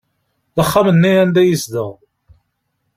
[0.55, 1.89] D axxam-nni anda yezdeɣ.